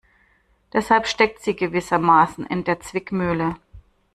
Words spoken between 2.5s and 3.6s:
der Zwickmühle.